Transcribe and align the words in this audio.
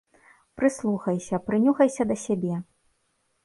Прыслухайся, 0.61 1.41
прынюхайся 1.51 2.11
да 2.13 2.21
сябе. 2.25 2.55